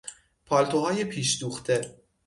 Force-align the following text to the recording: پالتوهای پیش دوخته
پالتوهای 0.45 1.03
پیش 1.05 1.39
دوخته 1.39 1.99